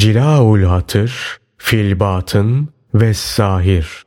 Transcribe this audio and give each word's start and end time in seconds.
Cilaul 0.00 0.62
Hatır, 0.62 1.38
Filbatın 1.56 2.68
ve 2.94 3.14
Zahir. 3.14 4.04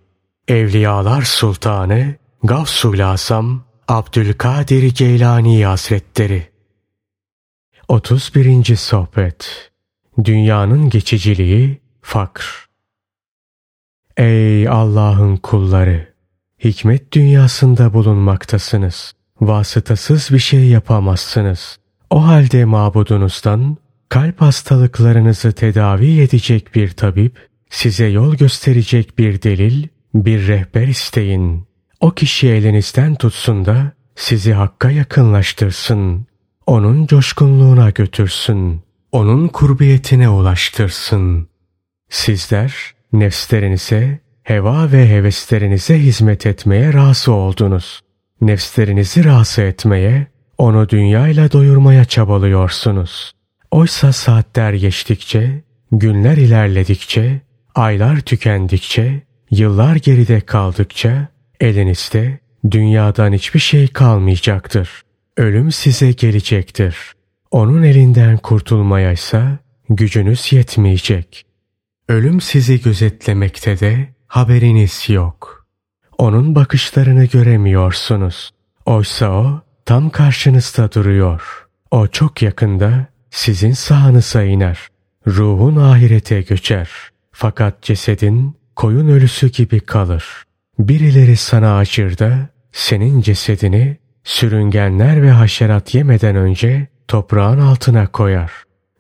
Evliyalar 0.48 1.22
Sultanı 1.22 2.16
Gavsul 2.44 3.00
Asam 3.00 3.64
Abdülkadir 3.88 4.96
Geylani 4.96 5.66
Hazretleri 5.66 6.50
31. 7.88 8.76
Sohbet 8.76 9.72
Dünyanın 10.24 10.90
Geçiciliği 10.90 11.82
Fakr 12.02 12.70
Ey 14.18 14.68
Allah'ın 14.68 15.38
kulları! 15.38 16.14
Hikmet 16.64 17.14
dünyasında 17.14 17.94
bulunmaktasınız. 17.94 19.14
Vasıtasız 19.42 20.30
bir 20.32 20.40
şey 20.40 20.68
yapamazsınız. 20.68 21.80
O 22.10 22.26
halde 22.26 22.66
mabudunuzdan 22.66 23.78
kalp 24.14 24.42
hastalıklarınızı 24.42 25.52
tedavi 25.52 26.22
edecek 26.22 26.76
bir 26.76 26.90
tabip, 26.90 27.50
size 27.70 28.06
yol 28.06 28.36
gösterecek 28.36 29.20
bir 29.20 29.42
delil, 29.42 29.88
bir 30.14 30.48
rehber 30.48 30.88
isteyin. 30.88 31.68
O 32.00 32.12
kişi 32.12 32.48
elinizden 32.50 33.16
tutsun 33.16 33.66
da 33.66 33.92
sizi 34.16 34.54
Hakk'a 34.54 34.92
yakınlaştırsın. 34.92 36.28
Onun 36.66 37.08
coşkunluğuna 37.08 37.90
götürsün. 37.90 38.82
Onun 39.12 39.48
kurbiyetine 39.48 40.30
ulaştırsın. 40.30 41.48
Sizler 42.10 42.74
nefslerinize, 43.14 44.20
heva 44.44 44.92
ve 44.92 45.10
heveslerinize 45.10 46.00
hizmet 46.00 46.46
etmeye 46.46 46.94
razı 46.94 47.32
oldunuz. 47.32 48.02
Nefslerinizi 48.42 49.26
razı 49.26 49.62
etmeye, 49.62 50.28
onu 50.58 50.90
dünyayla 50.90 51.52
doyurmaya 51.52 52.06
çabalıyorsunuz. 52.06 53.34
Oysa 53.74 54.14
saatler 54.14 54.74
geçtikçe, 54.74 55.64
günler 55.92 56.38
ilerledikçe, 56.38 57.42
aylar 57.76 58.20
tükendikçe, 58.20 59.22
yıllar 59.52 59.96
geride 59.96 60.42
kaldıkça 60.42 61.28
elinizde 61.60 62.40
dünyadan 62.72 63.34
hiçbir 63.34 63.60
şey 63.60 63.88
kalmayacaktır. 63.88 65.02
Ölüm 65.38 65.72
size 65.72 66.12
gelecektir. 66.12 66.98
Onun 67.52 67.84
elinden 67.84 68.38
kurtulmaya 68.38 69.12
ise 69.12 69.44
gücünüz 69.90 70.54
yetmeyecek. 70.54 71.46
Ölüm 72.10 72.42
sizi 72.42 72.82
gözetlemekte 72.82 73.80
de 73.80 74.14
haberiniz 74.28 75.10
yok. 75.10 75.68
Onun 76.18 76.56
bakışlarını 76.56 77.26
göremiyorsunuz. 77.26 78.52
Oysa 78.86 79.30
o 79.32 79.62
tam 79.86 80.10
karşınızda 80.10 80.92
duruyor. 80.92 81.68
O 81.92 82.08
çok 82.08 82.42
yakında 82.42 83.13
sizin 83.34 83.72
sağınıza 83.72 84.44
iner. 84.44 84.80
Ruhun 85.28 85.76
ahirete 85.76 86.42
göçer. 86.42 86.90
Fakat 87.32 87.82
cesedin 87.82 88.58
koyun 88.76 89.08
ölüsü 89.08 89.52
gibi 89.52 89.80
kalır. 89.80 90.26
Birileri 90.80 91.38
sana 91.38 91.78
acır 91.78 92.18
da 92.18 92.50
senin 92.72 93.22
cesedini 93.22 93.98
sürüngenler 94.24 95.22
ve 95.22 95.32
haşerat 95.32 95.96
yemeden 95.96 96.36
önce 96.36 96.88
toprağın 97.08 97.60
altına 97.60 98.08
koyar. 98.08 98.52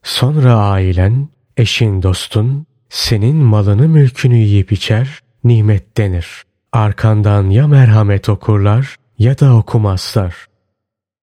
Sonra 0.04 0.56
ailen, 0.56 1.30
eşin 1.58 2.04
dostun 2.04 2.66
senin 2.89 3.36
malını 3.36 3.88
mülkünü 3.88 4.36
yiyip 4.36 4.72
içer, 4.72 5.20
nimet 5.44 5.98
denir. 5.98 6.44
Arkandan 6.72 7.50
ya 7.50 7.67
merhamet 7.67 8.30
okurlar 8.30 8.95
ya 9.17 9.39
da 9.39 9.56
okumazlar. 9.56 10.36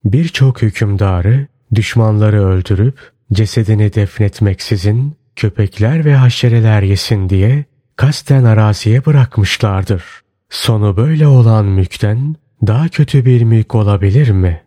Birçok 0.05 0.63
hükümdarı 0.63 1.47
düşmanları 1.75 2.47
öldürüp 2.47 2.99
cesedini 3.33 3.95
defnetmeksizin 3.95 5.17
köpekler 5.37 6.05
ve 6.05 6.15
haşereler 6.15 6.83
yesin 6.83 7.29
diye 7.29 7.65
kasten 7.97 8.45
araziye 8.45 9.07
bırakmışlardır. 9.07 10.05
Sonu 10.51 10.97
böyle 10.97 11.27
olan 11.27 11.67
mülkten 11.67 12.37
daha 12.67 12.89
kötü 12.89 13.25
bir 13.25 13.43
mülk 13.43 13.75
olabilir 13.75 14.31
mi? 14.31 14.63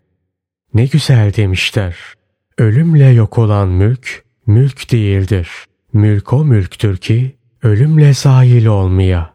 Ne 0.74 0.86
güzel 0.86 1.34
demişler. 1.34 1.98
Ölümle 2.58 3.06
yok 3.06 3.38
olan 3.38 3.68
mülk, 3.68 4.24
mülk 4.48 4.92
değildir. 4.92 5.50
Mülk 5.94 6.34
o 6.34 6.46
mülktür 6.46 6.98
ki 6.98 7.36
ölümle 7.64 8.14
zahil 8.14 8.66
olmaya. 8.66 9.34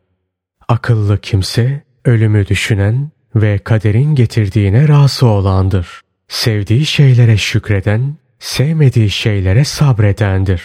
Akıllı 0.68 1.20
kimse 1.20 1.82
ölümü 2.04 2.46
düşünen 2.46 3.10
ve 3.34 3.58
kaderin 3.58 4.14
getirdiğine 4.14 4.88
razı 4.88 5.26
olandır. 5.26 6.00
Sevdiği 6.28 6.86
şeylere 6.86 7.36
şükreden, 7.36 8.16
sevmediği 8.38 9.10
şeylere 9.10 9.64
sabredendir. 9.64 10.62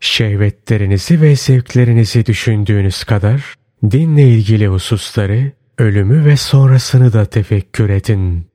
Şehvetlerinizi 0.00 1.20
ve 1.20 1.36
zevklerinizi 1.36 2.26
düşündüğünüz 2.26 3.04
kadar 3.04 3.54
dinle 3.90 4.28
ilgili 4.28 4.68
hususları, 4.68 5.52
ölümü 5.78 6.24
ve 6.24 6.36
sonrasını 6.36 7.12
da 7.12 7.24
tefekkür 7.24 7.90
edin. 7.90 8.46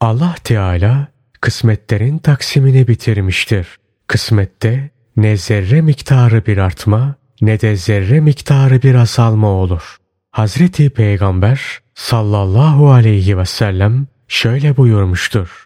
Allah 0.00 0.34
Teala 0.44 1.08
kısmetlerin 1.40 2.18
taksimini 2.18 2.88
bitirmiştir. 2.88 3.66
Kısmette 4.06 4.90
ne 5.16 5.36
zerre 5.36 5.80
miktarı 5.80 6.46
bir 6.46 6.58
artma 6.58 7.14
ne 7.40 7.60
de 7.60 7.76
zerre 7.76 8.20
miktarı 8.20 8.82
bir 8.82 8.94
azalma 8.94 9.48
olur. 9.48 9.96
Hazreti 10.30 10.90
Peygamber 10.90 11.78
sallallahu 11.94 12.90
aleyhi 12.90 13.38
ve 13.38 13.44
sellem 13.44 14.06
şöyle 14.28 14.76
buyurmuştur. 14.76 15.65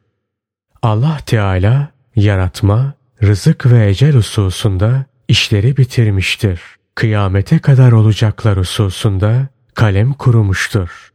Allah 0.83 1.19
Teala 1.27 1.91
yaratma, 2.17 2.95
rızık 3.23 3.67
ve 3.67 3.89
ecel 3.89 4.13
hususunda 4.13 5.05
işleri 5.29 5.77
bitirmiştir. 5.77 6.61
Kıyamete 6.95 7.59
kadar 7.59 7.93
olacaklar 7.93 8.59
hususunda 8.59 9.49
kalem 9.75 10.13
kurumuştur. 10.13 11.13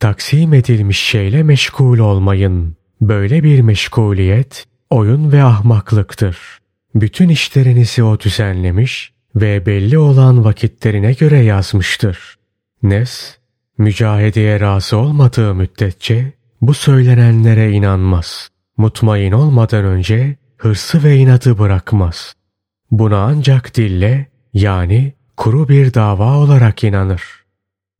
Taksim 0.00 0.54
edilmiş 0.54 0.98
şeyle 0.98 1.42
meşgul 1.42 1.98
olmayın. 1.98 2.76
Böyle 3.00 3.42
bir 3.42 3.60
meşguliyet 3.60 4.66
oyun 4.90 5.32
ve 5.32 5.42
ahmaklıktır. 5.42 6.38
Bütün 6.94 7.28
işlerinizi 7.28 8.02
o 8.02 8.20
düzenlemiş 8.20 9.12
ve 9.36 9.66
belli 9.66 9.98
olan 9.98 10.44
vakitlerine 10.44 11.12
göre 11.12 11.38
yazmıştır. 11.38 12.38
Nefs, 12.82 13.34
mücahedeye 13.78 14.60
razı 14.60 14.96
olmadığı 14.96 15.54
müddetçe 15.54 16.32
bu 16.60 16.74
söylenenlere 16.74 17.72
inanmaz. 17.72 18.50
Mutmain 18.78 19.32
olmadan 19.32 19.84
önce 19.84 20.36
hırsı 20.56 21.04
ve 21.04 21.16
inadı 21.16 21.58
bırakmaz. 21.58 22.34
Buna 22.90 23.18
ancak 23.18 23.76
dille 23.76 24.26
yani 24.54 25.12
kuru 25.36 25.68
bir 25.68 25.94
dava 25.94 26.36
olarak 26.36 26.84
inanır. 26.84 27.22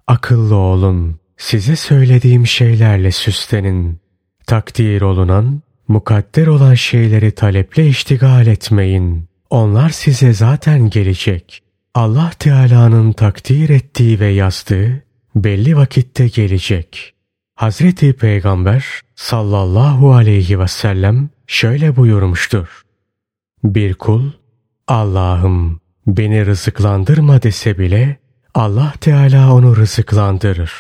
Akıllı 0.07 0.55
olun, 0.55 1.21
size 1.37 1.77
söylediğim 1.77 2.47
şeylerle 2.47 3.13
süslenin. 3.13 3.99
Takdir 4.47 5.03
olunan, 5.03 5.63
mukadder 5.89 6.47
olan 6.47 6.75
şeyleri 6.75 7.31
taleple 7.31 7.89
iştigal 7.89 8.47
etmeyin. 8.47 9.29
Onlar 9.51 9.91
size 9.91 10.33
zaten 10.33 10.91
gelecek. 10.91 11.63
Allah 11.95 12.31
Teala'nın 12.39 13.13
takdir 13.13 13.69
ettiği 13.69 14.21
ve 14.21 14.27
yazdığı 14.27 15.03
belli 15.35 15.77
vakitte 15.77 16.29
gelecek. 16.29 17.15
Hazreti 17.59 18.13
Peygamber 18.13 18.85
sallallahu 19.17 20.15
aleyhi 20.15 20.61
ve 20.61 20.69
sellem 20.69 21.31
şöyle 21.47 21.97
buyurmuştur. 21.97 22.83
Bir 23.65 23.95
kul 23.95 24.31
Allah'ım 24.89 25.81
beni 26.07 26.47
rızıklandırma 26.47 27.43
dese 27.43 27.79
bile 27.79 28.17
Allah 28.55 28.93
Teala 29.01 29.55
onu 29.55 29.77
rızıklandırır. 29.77 30.73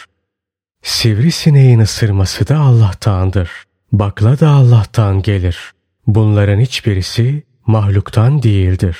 Sivrisineğin 0.82 1.80
ısırması 1.80 2.48
da 2.48 2.58
Allah'tandır. 2.58 3.50
Bakla 3.92 4.40
da 4.40 4.48
Allah'tan 4.48 5.22
gelir. 5.22 5.72
Bunların 6.06 6.60
hiçbirisi 6.60 7.42
mahluktan 7.66 8.42
değildir. 8.42 8.98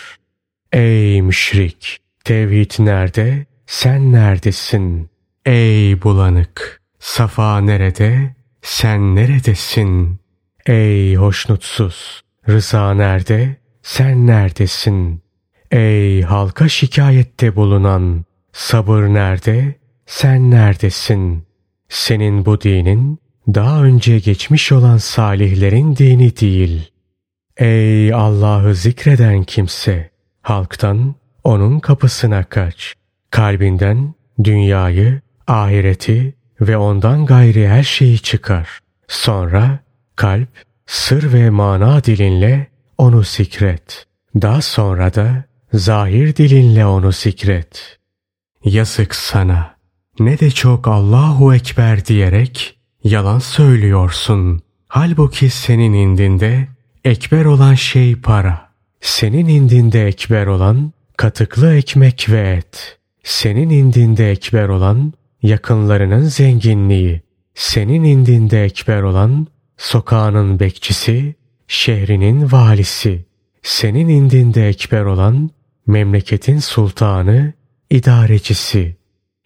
Ey 0.73 1.23
müşrik! 1.23 1.99
Tevhid 2.25 2.71
nerede? 2.79 3.47
Sen 3.67 4.13
neredesin? 4.13 5.11
Ey 5.47 6.03
bulanık! 6.03 6.78
Safa 6.99 7.61
nerede? 7.61 8.35
Sen 8.63 9.17
neredesin? 9.17 10.21
Ey 10.67 11.15
hoşnutsuz! 11.15 12.23
Rıza 12.49 12.95
nerede? 12.95 13.57
Sen 13.83 14.27
neredesin? 14.27 15.23
Ey 15.71 16.23
halka 16.23 16.69
şikayette 16.69 17.57
bulunan! 17.57 18.25
Sabır 18.53 19.03
nerede? 19.03 19.75
Sen 20.07 20.51
neredesin? 20.51 21.45
Senin 21.89 22.47
bu 22.47 22.61
dinin 22.61 23.19
daha 23.55 23.83
önce 23.83 24.19
geçmiş 24.19 24.73
olan 24.73 24.97
salihlerin 24.97 25.97
dini 25.97 26.37
değil. 26.37 26.91
Ey 27.57 28.15
Allah'ı 28.15 28.75
zikreden 28.75 29.43
kimse! 29.43 30.11
Halktan 30.43 31.15
onun 31.45 31.81
kapısına 31.81 32.45
kaç. 32.45 32.95
Kalbinden 33.31 34.15
dünyayı, 34.45 35.21
ahireti 35.47 36.35
ve 36.61 36.77
ondan 36.77 37.27
gayri 37.27 37.69
her 37.69 37.83
şeyi 37.83 38.19
çıkar. 38.19 38.79
Sonra 39.09 39.79
kalp, 40.17 40.49
sır 40.87 41.33
ve 41.33 41.51
mana 41.51 42.05
dilinle 42.05 42.67
onu 42.99 43.23
zikret. 43.23 44.07
Daha 44.43 44.63
sonra 44.63 45.15
da 45.15 45.45
zahir 45.73 46.37
dilinle 46.37 46.87
onu 46.87 47.13
zikret. 47.13 47.99
Yazık 48.65 49.15
sana. 49.15 49.75
Ne 50.21 50.39
de 50.39 50.51
çok 50.51 50.89
Allahu 50.89 51.55
Ekber 51.55 52.07
diyerek 52.07 52.79
yalan 53.05 53.39
söylüyorsun. 53.39 54.63
Halbuki 54.89 55.51
senin 55.51 55.93
indinde 55.93 56.69
ekber 57.05 57.45
olan 57.45 57.75
şey 57.75 58.17
para. 58.17 58.69
Senin 59.01 59.49
indinde 59.49 60.07
ekber 60.07 60.47
olan 60.47 60.93
katıklı 61.17 61.75
ekmek 61.75 62.27
ve 62.31 62.51
et. 62.51 62.99
Senin 63.23 63.71
indinde 63.71 64.31
ekber 64.31 64.69
olan 64.69 65.13
yakınlarının 65.43 66.25
zenginliği. 66.25 67.23
Senin 67.55 68.05
indinde 68.05 68.65
ekber 68.65 69.03
olan 69.03 69.47
sokağının 69.77 70.61
bekçisi, 70.61 71.35
şehrinin 71.69 72.53
valisi. 72.53 73.25
Senin 73.63 74.09
indinde 74.09 74.69
ekber 74.69 75.05
olan 75.05 75.51
memleketin 75.87 76.59
sultanı, 76.59 77.53
idarecisi. 77.91 78.97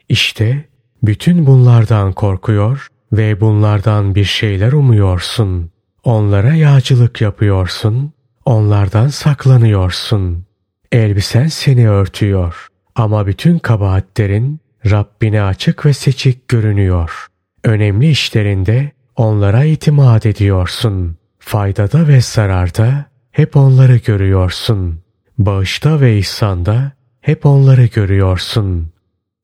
İşte 0.08 0.64
bütün 1.02 1.46
bunlardan 1.46 2.12
korkuyor 2.12 2.88
ve 3.12 3.40
bunlardan 3.40 4.14
bir 4.14 4.24
şeyler 4.24 4.72
umuyorsun. 4.72 5.70
Onlara 6.04 6.54
yağcılık 6.54 7.20
yapıyorsun, 7.20 8.12
onlardan 8.44 9.08
saklanıyorsun. 9.08 10.44
Elbisen 10.92 11.46
seni 11.46 11.90
örtüyor 11.90 12.68
ama 12.94 13.26
bütün 13.26 13.58
kabahatlerin 13.58 14.60
Rabbine 14.90 15.42
açık 15.42 15.86
ve 15.86 15.92
seçik 15.92 16.48
görünüyor. 16.48 17.26
Önemli 17.64 18.10
işlerinde 18.10 18.92
onlara 19.16 19.64
itimat 19.64 20.26
ediyorsun. 20.26 21.16
Faydada 21.38 22.08
ve 22.08 22.20
zararda 22.20 23.04
hep 23.30 23.56
onları 23.56 23.96
görüyorsun. 23.96 25.00
Bağışta 25.38 26.00
ve 26.00 26.18
ihsanda 26.18 26.92
hep 27.20 27.46
onları 27.46 27.86
görüyorsun. 27.86 28.92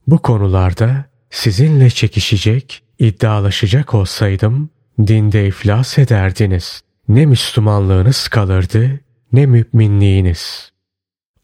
Bu 0.06 0.18
konularda 0.18 1.04
sizinle 1.30 1.90
çekişecek, 1.90 2.82
iddialaşacak 2.98 3.94
olsaydım 3.94 4.70
dinde 5.06 5.46
iflas 5.46 5.98
ederdiniz. 5.98 6.82
Ne 7.08 7.26
Müslümanlığınız 7.26 8.28
kalırdı 8.28 9.00
ne 9.32 9.46
müminliğiniz. 9.46 10.72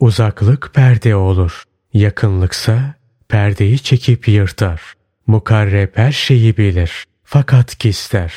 Uzaklık 0.00 0.70
perde 0.74 1.16
olur. 1.16 1.62
Yakınlıksa 1.92 2.94
perdeyi 3.28 3.78
çekip 3.78 4.28
yırtar. 4.28 4.82
Mukarreb 5.26 5.88
her 5.94 6.12
şeyi 6.12 6.56
bilir 6.56 7.04
fakat 7.24 7.78
gizler. 7.78 8.32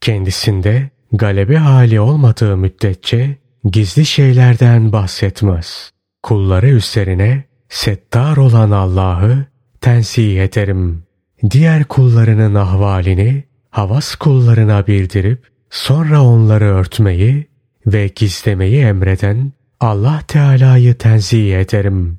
Kendisinde 0.00 0.90
galebe 1.12 1.56
hali 1.56 2.00
olmadığı 2.00 2.56
müddetçe 2.56 3.36
gizli 3.64 4.06
şeylerden 4.06 4.92
bahsetmez. 4.92 5.90
Kulları 6.22 6.68
üzerine 6.68 7.44
settar 7.68 8.36
olan 8.36 8.70
Allah'ı 8.70 9.44
tensih 9.80 10.44
ederim. 10.44 11.02
Diğer 11.50 11.84
kullarının 11.84 12.54
ahvalini 12.54 13.44
havas 13.70 14.14
kullarına 14.14 14.86
bildirip 14.86 15.46
sonra 15.70 16.22
onları 16.22 16.64
örtmeyi 16.64 17.46
ve 17.86 18.06
gizlemeyi 18.06 18.80
emreden 18.80 19.52
Allah 19.80 20.22
Teala'yı 20.28 20.94
tenzih 20.94 21.60
ederim. 21.60 22.18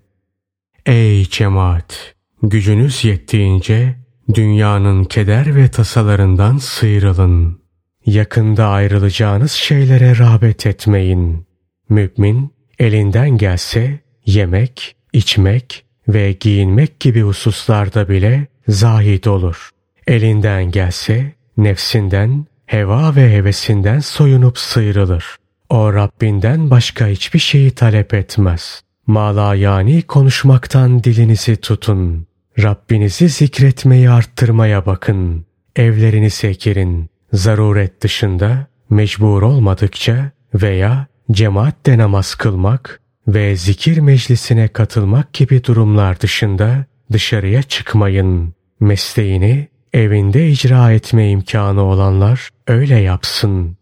Ey 0.85 1.25
cemaat! 1.29 2.15
Gücünüz 2.43 3.05
yettiğince 3.05 3.95
dünyanın 4.33 5.03
keder 5.03 5.55
ve 5.55 5.67
tasalarından 5.67 6.57
sıyrılın. 6.57 7.59
Yakında 8.05 8.67
ayrılacağınız 8.67 9.51
şeylere 9.51 10.17
rağbet 10.17 10.65
etmeyin. 10.65 11.45
Mümin 11.89 12.53
elinden 12.79 13.37
gelse 13.37 13.99
yemek, 14.25 14.95
içmek 15.13 15.85
ve 16.07 16.31
giyinmek 16.31 16.99
gibi 16.99 17.21
hususlarda 17.21 18.09
bile 18.09 18.47
zahid 18.67 19.25
olur. 19.25 19.69
Elinden 20.07 20.71
gelse 20.71 21.33
nefsinden, 21.57 22.45
heva 22.65 23.15
ve 23.15 23.33
hevesinden 23.33 23.99
soyunup 23.99 24.57
sıyrılır. 24.57 25.35
O 25.69 25.93
Rabbinden 25.93 26.69
başka 26.69 27.07
hiçbir 27.07 27.39
şeyi 27.39 27.71
talep 27.71 28.13
etmez. 28.13 28.83
Mala 29.09 29.55
yani 29.55 30.01
konuşmaktan 30.01 31.03
dilinizi 31.03 31.55
tutun. 31.55 32.27
Rabbinizi 32.61 33.29
zikretmeyi 33.29 34.09
arttırmaya 34.09 34.85
bakın. 34.85 35.45
Evlerinizi 35.75 36.47
ekirin. 36.47 37.09
Zaruret 37.33 38.01
dışında 38.01 38.67
mecbur 38.89 39.41
olmadıkça 39.41 40.31
veya 40.53 41.07
cemaatle 41.31 41.97
namaz 41.97 42.35
kılmak 42.35 43.01
ve 43.27 43.55
zikir 43.55 43.97
meclisine 43.97 44.67
katılmak 44.67 45.33
gibi 45.33 45.63
durumlar 45.63 46.19
dışında 46.19 46.85
dışarıya 47.11 47.63
çıkmayın. 47.63 48.53
Mesleğini 48.79 49.67
evinde 49.93 50.49
icra 50.49 50.91
etme 50.91 51.29
imkanı 51.29 51.81
olanlar 51.81 52.49
öyle 52.67 52.95
yapsın. 52.95 53.77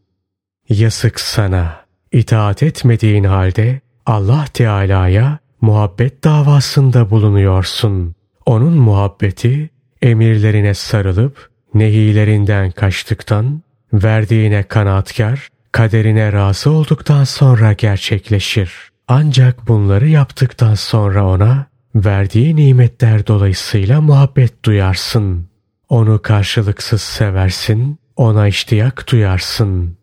Yazık 0.70 1.20
sana. 1.20 1.86
İtaat 2.12 2.64
etmediğin 2.64 3.24
halde 3.24 3.82
Allah 4.08 4.46
Teala'ya 4.54 5.40
muhabbet 5.62 6.24
davasında 6.24 7.10
bulunuyorsun. 7.10 8.16
Onun 8.46 8.74
muhabbeti 8.74 9.70
emirlerine 10.02 10.74
sarılıp 10.74 11.50
nehilerinden 11.74 12.72
kaçtıktan, 12.72 13.62
verdiğine 13.94 14.64
kanaatkar, 14.64 15.48
kaderine 15.72 16.34
razı 16.34 16.72
olduktan 16.72 17.24
sonra 17.24 17.74
gerçekleşir. 17.74 18.72
Ancak 19.08 19.68
bunları 19.68 20.08
yaptıktan 20.08 20.76
sonra 20.76 21.28
ona 21.28 21.66
verdiği 21.96 22.56
nimetler 22.56 23.28
dolayısıyla 23.28 24.02
muhabbet 24.02 24.66
duyarsın. 24.66 25.48
Onu 25.90 26.22
karşılıksız 26.22 27.02
seversin, 27.02 28.00
ona 28.16 28.48
iştiyak 28.48 29.12
duyarsın. 29.12 29.98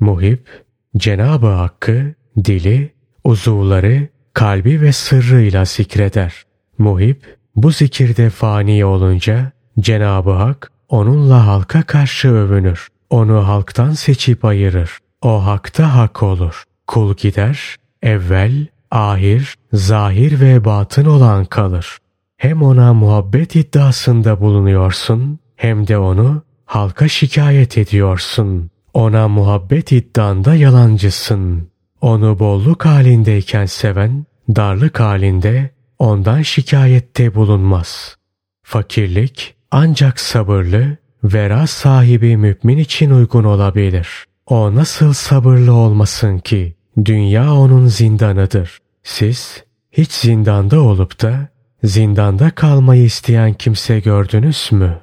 Muhip, 0.00 0.64
Cenab-ı 0.96 1.46
Hakk'ı 1.46 2.14
dili, 2.44 2.97
uzuvları, 3.28 4.08
kalbi 4.34 4.80
ve 4.80 4.92
sırrıyla 4.92 5.64
zikreder. 5.64 6.34
Muhip, 6.78 7.36
bu 7.56 7.70
zikirde 7.70 8.30
fani 8.30 8.84
olunca 8.84 9.52
Cenab-ı 9.80 10.30
Hak 10.30 10.72
onunla 10.88 11.46
halka 11.46 11.82
karşı 11.82 12.28
övünür. 12.28 12.88
Onu 13.10 13.48
halktan 13.48 13.92
seçip 13.92 14.44
ayırır. 14.44 14.98
O 15.22 15.46
hakta 15.46 15.94
hak 15.94 16.22
olur. 16.22 16.64
Kul 16.86 17.14
gider, 17.14 17.76
evvel, 18.02 18.66
ahir, 18.90 19.54
zahir 19.72 20.40
ve 20.40 20.64
batın 20.64 21.04
olan 21.04 21.44
kalır. 21.44 21.98
Hem 22.36 22.62
ona 22.62 22.94
muhabbet 22.94 23.56
iddiasında 23.56 24.40
bulunuyorsun 24.40 25.38
hem 25.56 25.86
de 25.86 25.98
onu 25.98 26.42
halka 26.64 27.08
şikayet 27.08 27.78
ediyorsun. 27.78 28.70
Ona 28.94 29.28
muhabbet 29.28 29.92
iddianda 29.92 30.54
yalancısın. 30.54 31.68
Onu 32.00 32.38
bolluk 32.38 32.84
halindeyken 32.86 33.66
seven, 33.66 34.26
darlık 34.56 35.00
halinde 35.00 35.70
ondan 35.98 36.42
şikayette 36.42 37.34
bulunmaz. 37.34 38.16
Fakirlik 38.62 39.54
ancak 39.70 40.20
sabırlı, 40.20 40.96
vera 41.24 41.66
sahibi 41.66 42.36
mümin 42.36 42.78
için 42.78 43.10
uygun 43.10 43.44
olabilir. 43.44 44.08
O 44.46 44.74
nasıl 44.74 45.12
sabırlı 45.12 45.72
olmasın 45.72 46.38
ki? 46.38 46.74
Dünya 47.04 47.54
onun 47.54 47.86
zindanıdır. 47.86 48.78
Siz 49.02 49.64
hiç 49.92 50.12
zindanda 50.12 50.80
olup 50.80 51.22
da 51.22 51.48
zindanda 51.84 52.50
kalmayı 52.50 53.04
isteyen 53.04 53.54
kimse 53.54 54.00
gördünüz 54.00 54.68
mü? 54.72 55.00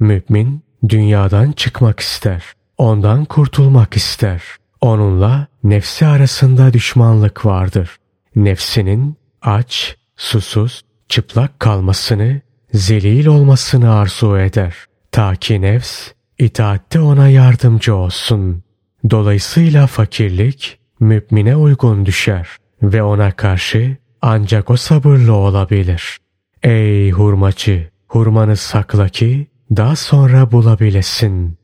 Mümin 0.00 0.62
dünyadan 0.88 1.52
çıkmak 1.52 2.00
ister. 2.00 2.42
Ondan 2.78 3.24
kurtulmak 3.24 3.96
ister. 3.96 4.42
Onunla 4.80 5.46
nefsi 5.70 6.06
arasında 6.06 6.72
düşmanlık 6.72 7.46
vardır. 7.46 7.96
Nefsinin 8.36 9.16
aç, 9.42 9.96
susuz, 10.16 10.82
çıplak 11.08 11.60
kalmasını, 11.60 12.40
zelil 12.72 13.26
olmasını 13.26 13.94
arzu 13.94 14.38
eder. 14.38 14.74
Ta 15.12 15.36
ki 15.36 15.60
nefs 15.60 16.10
itaatte 16.38 17.00
ona 17.00 17.28
yardımcı 17.28 17.94
olsun. 17.94 18.62
Dolayısıyla 19.10 19.86
fakirlik 19.86 20.78
mümine 21.00 21.56
uygun 21.56 22.06
düşer 22.06 22.48
ve 22.82 23.02
ona 23.02 23.32
karşı 23.32 23.96
ancak 24.22 24.70
o 24.70 24.76
sabırlı 24.76 25.34
olabilir. 25.34 26.18
Ey 26.62 27.10
hurmacı! 27.10 27.90
Hurmanı 28.08 28.56
sakla 28.56 29.08
ki 29.08 29.46
daha 29.76 29.96
sonra 29.96 30.52
bulabilesin. 30.52 31.58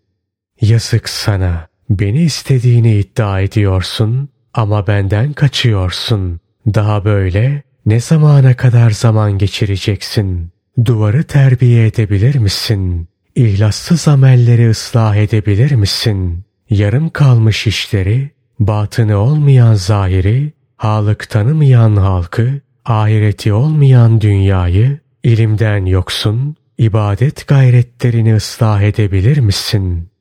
Yazık 0.60 1.08
sana! 1.08 1.73
Beni 2.00 2.22
istediğini 2.22 2.96
iddia 2.96 3.40
ediyorsun 3.40 4.28
ama 4.54 4.86
benden 4.86 5.32
kaçıyorsun. 5.32 6.40
Daha 6.66 7.04
böyle 7.04 7.62
ne 7.86 8.00
zamana 8.00 8.54
kadar 8.56 8.90
zaman 8.90 9.38
geçireceksin? 9.38 10.50
Duvarı 10.84 11.24
terbiye 11.24 11.86
edebilir 11.86 12.34
misin? 12.34 13.08
İhlassız 13.34 14.08
amelleri 14.08 14.70
ıslah 14.70 15.16
edebilir 15.16 15.72
misin? 15.72 16.44
Yarım 16.70 17.10
kalmış 17.10 17.66
işleri, 17.66 18.30
batını 18.58 19.16
olmayan 19.16 19.74
zahiri, 19.74 20.52
halık 20.76 21.30
tanımayan 21.30 21.96
halkı 21.96 22.60
ahireti 22.84 23.52
olmayan 23.52 24.20
dünyayı 24.20 24.98
ilimden 25.24 25.86
yoksun, 25.86 26.56
ibadet 26.78 27.48
gayretlerini 27.48 28.34
ıslah 28.36 28.82
edebilir 28.82 29.38
misin? 29.38 30.13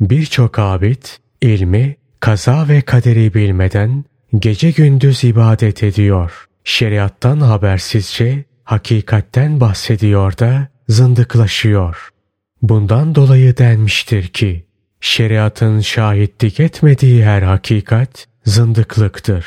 Birçok 0.00 0.58
abid 0.58 1.02
ilmi, 1.42 1.96
kaza 2.20 2.68
ve 2.68 2.80
kaderi 2.80 3.34
bilmeden 3.34 4.04
gece 4.38 4.70
gündüz 4.70 5.24
ibadet 5.24 5.82
ediyor. 5.82 6.46
Şeriattan 6.64 7.40
habersizce 7.40 8.44
hakikatten 8.64 9.60
bahsediyor 9.60 10.38
da 10.38 10.68
zındıklaşıyor. 10.88 12.08
Bundan 12.62 13.14
dolayı 13.14 13.56
denmiştir 13.56 14.28
ki, 14.28 14.64
şeriatın 15.00 15.80
şahitlik 15.80 16.60
etmediği 16.60 17.24
her 17.24 17.42
hakikat 17.42 18.26
zındıklıktır. 18.44 19.46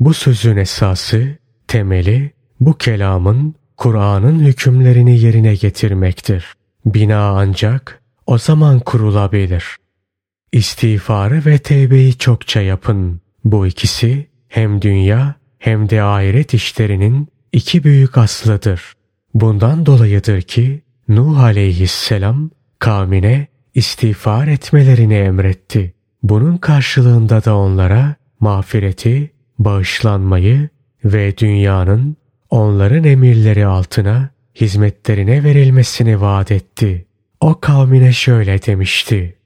Bu 0.00 0.14
sözün 0.14 0.56
esası, 0.56 1.38
temeli, 1.68 2.30
bu 2.60 2.78
kelamın 2.78 3.54
Kur'an'ın 3.76 4.40
hükümlerini 4.40 5.18
yerine 5.18 5.54
getirmektir. 5.54 6.44
Bina 6.86 7.28
ancak 7.28 7.99
o 8.30 8.38
zaman 8.38 8.78
kurulabilir. 8.78 9.64
İstiğfarı 10.52 11.42
ve 11.46 11.58
tevbeyi 11.58 12.18
çokça 12.18 12.60
yapın. 12.60 13.20
Bu 13.44 13.66
ikisi 13.66 14.26
hem 14.48 14.82
dünya 14.82 15.34
hem 15.58 15.90
de 15.90 16.02
ahiret 16.02 16.54
işlerinin 16.54 17.28
iki 17.52 17.84
büyük 17.84 18.18
aslıdır. 18.18 18.92
Bundan 19.34 19.86
dolayıdır 19.86 20.42
ki 20.42 20.82
Nuh 21.08 21.38
aleyhisselam 21.38 22.50
kavmine 22.78 23.46
istiğfar 23.74 24.48
etmelerini 24.48 25.14
emretti. 25.14 25.94
Bunun 26.22 26.56
karşılığında 26.56 27.44
da 27.44 27.56
onlara 27.56 28.14
mağfireti, 28.40 29.30
bağışlanmayı 29.58 30.68
ve 31.04 31.38
dünyanın 31.38 32.16
onların 32.50 33.04
emirleri 33.04 33.66
altına 33.66 34.30
hizmetlerine 34.54 35.44
verilmesini 35.44 36.20
vaat 36.20 36.50
etti. 36.50 37.06
O 37.40 37.60
kavmine 37.60 38.12
şöyle 38.12 38.62
demişti. 38.62 39.36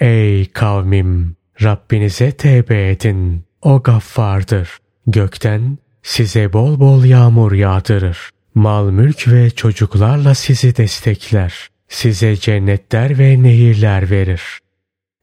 Ey 0.00 0.50
kavmim! 0.52 1.36
Rabbinize 1.62 2.32
tevbe 2.32 2.90
edin. 2.90 3.44
O 3.62 3.82
gaffardır. 3.82 4.78
Gökten 5.06 5.78
size 6.02 6.52
bol 6.52 6.80
bol 6.80 7.04
yağmur 7.04 7.52
yağdırır. 7.52 8.30
Mal 8.54 8.90
mülk 8.90 9.28
ve 9.28 9.50
çocuklarla 9.50 10.34
sizi 10.34 10.76
destekler. 10.76 11.68
Size 11.88 12.36
cennetler 12.36 13.18
ve 13.18 13.42
nehirler 13.42 14.10
verir. 14.10 14.42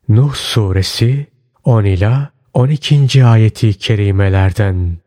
Nuh 0.10 0.36
suresi 0.36 1.28
10 1.64 1.84
ila 1.84 2.30
12. 2.54 3.26
ayeti 3.26 3.74
kerimelerden. 3.74 4.98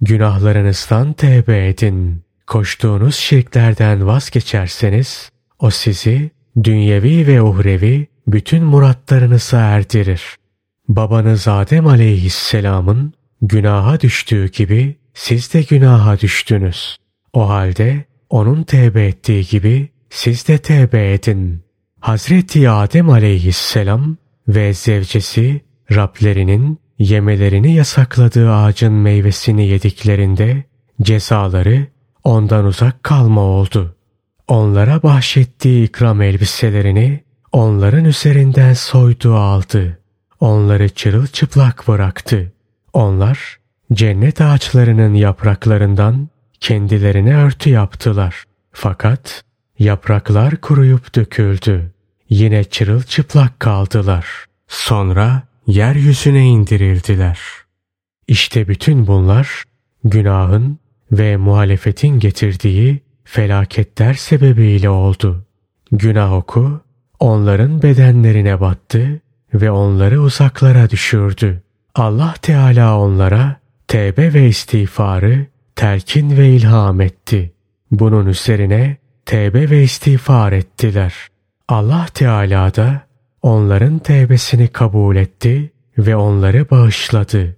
Günahlarınızdan 0.00 1.12
tevbe 1.12 1.68
edin. 1.68 2.22
Koştuğunuz 2.46 3.14
şirklerden 3.14 4.06
vazgeçerseniz 4.06 5.30
o 5.58 5.70
sizi 5.70 6.30
dünyevi 6.64 7.26
ve 7.26 7.42
uhrevi 7.42 8.06
bütün 8.26 8.64
muratlarınıza 8.64 9.60
erdirir. 9.60 10.36
Babanız 10.88 11.48
Adem 11.48 11.86
aleyhisselamın 11.86 13.12
günaha 13.42 14.00
düştüğü 14.00 14.48
gibi 14.50 14.96
siz 15.14 15.54
de 15.54 15.62
günaha 15.62 16.20
düştünüz. 16.20 16.96
O 17.32 17.48
halde 17.48 18.04
onun 18.30 18.62
tevbe 18.62 19.06
ettiği 19.06 19.46
gibi 19.46 19.88
siz 20.10 20.48
de 20.48 20.58
tevbe 20.58 21.12
edin. 21.12 21.62
Hazreti 22.00 22.70
Adem 22.70 23.10
aleyhisselam 23.10 24.16
ve 24.48 24.74
zevcesi 24.74 25.60
Rablerinin 25.94 26.78
yemelerini 26.98 27.74
yasakladığı 27.74 28.52
ağacın 28.52 28.92
meyvesini 28.92 29.66
yediklerinde 29.66 30.64
cezaları 31.02 31.86
ondan 32.24 32.64
uzak 32.64 33.02
kalma 33.02 33.40
oldu. 33.40 33.97
Onlara 34.48 35.02
bahşettiği 35.02 35.88
ikram 35.88 36.22
elbiselerini 36.22 37.20
onların 37.52 38.04
üzerinden 38.04 38.72
soydu 38.72 39.34
aldı. 39.34 39.98
Onları 40.40 40.88
çırılçıplak 40.88 41.88
bıraktı. 41.88 42.52
Onlar 42.92 43.58
cennet 43.92 44.40
ağaçlarının 44.40 45.14
yapraklarından 45.14 46.28
kendilerine 46.60 47.36
örtü 47.36 47.70
yaptılar. 47.70 48.44
Fakat 48.72 49.44
yapraklar 49.78 50.56
kuruyup 50.56 51.14
döküldü. 51.14 51.92
Yine 52.30 52.64
çırılçıplak 52.64 53.60
kaldılar. 53.60 54.26
Sonra 54.68 55.42
yeryüzüne 55.66 56.46
indirildiler. 56.46 57.38
İşte 58.28 58.68
bütün 58.68 59.06
bunlar 59.06 59.64
günahın 60.04 60.78
ve 61.12 61.36
muhalefetin 61.36 62.18
getirdiği 62.18 63.07
felaketler 63.30 64.14
sebebiyle 64.14 64.90
oldu. 64.90 65.44
Günah 65.92 66.32
oku 66.32 66.80
onların 67.20 67.82
bedenlerine 67.82 68.60
battı 68.60 69.20
ve 69.54 69.70
onları 69.70 70.20
uzaklara 70.20 70.90
düşürdü. 70.90 71.62
Allah 71.94 72.34
Teala 72.42 72.98
onlara 72.98 73.56
tevbe 73.88 74.34
ve 74.34 74.48
istiğfarı 74.48 75.46
telkin 75.76 76.36
ve 76.36 76.48
ilham 76.48 77.00
etti. 77.00 77.52
Bunun 77.90 78.26
üzerine 78.26 78.96
tevbe 79.26 79.70
ve 79.70 79.82
istiğfar 79.82 80.52
ettiler. 80.52 81.14
Allah 81.68 82.06
Teala 82.14 82.74
da 82.74 83.02
onların 83.42 83.98
tevbesini 83.98 84.68
kabul 84.68 85.16
etti 85.16 85.72
ve 85.98 86.16
onları 86.16 86.70
bağışladı. 86.70 87.56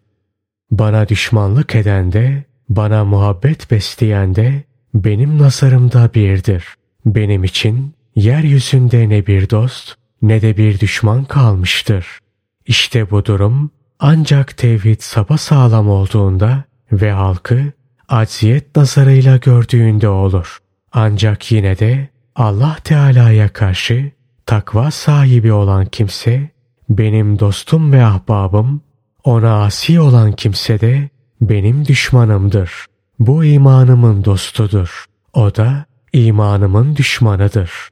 Bana 0.71 1.09
düşmanlık 1.09 1.75
eden 1.75 2.13
de, 2.13 2.45
bana 2.69 3.05
muhabbet 3.05 3.71
besleyen 3.71 4.35
de 4.35 4.70
benim 4.95 5.39
nazarımda 5.39 6.11
birdir. 6.15 6.65
Benim 7.07 7.45
için 7.45 7.95
yeryüzünde 8.15 9.09
ne 9.09 9.27
bir 9.27 9.51
dost 9.51 9.95
ne 10.23 10.43
de 10.43 10.57
bir 10.57 10.81
düşman 10.81 11.25
kalmıştır. 11.25 12.19
İşte 12.67 13.11
bu 13.11 13.25
durum 13.25 13.71
ancak 13.99 14.57
tevhid 14.57 15.01
sağlam 15.37 15.89
olduğunda 15.89 16.65
ve 16.93 17.13
halkı 17.13 17.73
acziyet 18.09 18.77
nazarıyla 18.77 19.37
gördüğünde 19.37 20.09
olur. 20.09 20.59
Ancak 20.93 21.53
yine 21.53 21.79
de 21.79 22.09
Allah 22.37 22.77
Teala'ya 22.85 23.49
karşı 23.49 24.11
takva 24.47 24.91
sahibi 24.91 25.53
olan 25.53 25.87
kimse 25.87 26.51
benim 26.89 27.39
dostum 27.39 27.93
ve 27.93 28.05
ahbabım, 28.05 28.83
ona 29.25 29.65
asi 29.65 30.01
olan 30.01 30.33
kimse 30.33 30.81
de 30.81 31.09
benim 31.41 31.87
düşmanımdır. 31.87 32.87
Bu 33.21 33.45
imanımın 33.45 34.25
dostudur. 34.25 35.05
O 35.33 35.55
da 35.55 35.85
imanımın 36.13 36.97
düşmanıdır. 36.97 37.89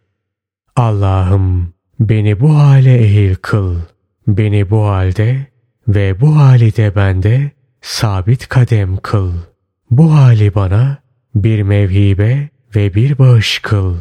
Allah'ım 0.77 1.73
beni 2.01 2.41
bu 2.41 2.55
hale 2.55 2.95
ehil 2.99 3.35
kıl. 3.35 3.77
Beni 4.29 4.71
bu 4.71 4.85
halde 4.85 5.47
ve 5.89 6.21
bu 6.21 6.37
hali 6.37 6.77
de 6.77 6.95
bende 6.97 7.51
sabit 7.81 8.49
kadem 8.49 8.97
kıl. 8.97 9.33
Bu 9.91 10.15
hali 10.15 10.55
bana 10.55 10.99
bir 11.35 11.63
mevhibe 11.63 12.49
ve 12.77 12.95
bir 12.95 13.19
bağış 13.19 13.59
kıl. 13.59 13.97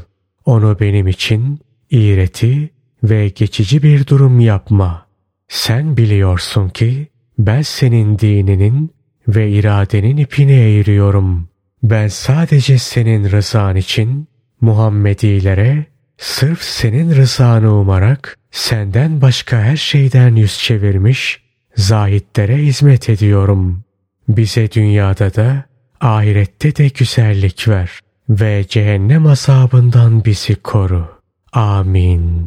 Onu 0.45 0.79
benim 0.79 1.07
için 1.07 1.59
iğreti 1.89 2.69
ve 3.03 3.27
geçici 3.27 3.83
bir 3.83 4.07
durum 4.07 4.39
yapma. 4.39 5.07
Sen 5.47 5.97
biliyorsun 5.97 6.69
ki 6.69 7.07
ben 7.39 7.61
senin 7.61 8.19
dininin 8.19 8.96
ve 9.27 9.49
iradenin 9.49 10.17
ipini 10.17 10.51
eğiriyorum. 10.51 11.49
Ben 11.83 12.07
sadece 12.07 12.77
senin 12.77 13.31
rızan 13.31 13.75
için 13.75 14.27
Muhammedilere 14.61 15.85
sırf 16.17 16.61
senin 16.61 17.15
rızanı 17.15 17.73
umarak 17.73 18.37
senden 18.51 19.21
başka 19.21 19.61
her 19.61 19.77
şeyden 19.77 20.35
yüz 20.35 20.59
çevirmiş 20.59 21.41
zahitlere 21.75 22.57
hizmet 22.57 23.09
ediyorum. 23.09 23.83
Bize 24.27 24.71
dünyada 24.71 25.35
da 25.35 25.65
ahirette 26.01 26.75
de 26.75 26.87
güzellik 26.87 27.67
ver 27.67 27.99
ve 28.29 28.65
cehennem 28.69 29.25
azabından 29.25 30.25
bizi 30.25 30.55
koru. 30.55 31.07
Amin. 31.53 32.45